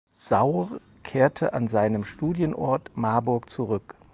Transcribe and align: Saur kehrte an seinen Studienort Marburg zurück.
Saur 0.15 0.77
kehrte 1.03 1.53
an 1.53 1.67
seinen 1.67 2.05
Studienort 2.05 2.89
Marburg 2.97 3.51
zurück. 3.51 3.93